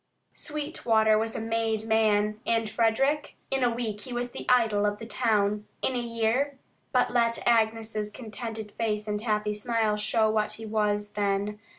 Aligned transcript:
Sweetwater 0.33 1.15
was 1.15 1.35
a 1.35 1.39
made 1.39 1.85
man. 1.85 2.39
And 2.43 2.67
Frederick? 2.67 3.35
In 3.51 3.63
a 3.63 3.69
week 3.69 4.01
he 4.01 4.13
was 4.13 4.31
the 4.31 4.47
idol 4.49 4.83
of 4.83 4.97
the 4.97 5.05
town. 5.05 5.67
In 5.83 5.95
a 5.95 5.99
year 5.99 6.57
but 6.91 7.11
let 7.13 7.47
Agnes's 7.47 8.09
contented 8.09 8.71
face 8.71 9.07
and 9.07 9.21
happy 9.21 9.53
smile 9.53 9.97
show 9.97 10.27
what 10.27 10.53
he 10.53 10.65
was 10.65 11.09
then. 11.09 11.59